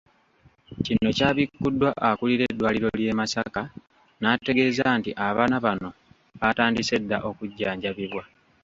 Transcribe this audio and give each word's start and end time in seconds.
Kino 0.85 1.09
kyabikuddwa 1.17 1.89
akulira 2.09 2.43
eddwaliro 2.47 2.89
ly'e 2.99 3.13
Masaka 3.19 3.61
n'ategeeza 4.19 4.85
nti 4.99 5.11
abana 5.27 5.55
bano 5.65 5.89
baatandise 6.39 6.95
dda 7.01 7.17
okujjanjabibwa. 7.29 8.23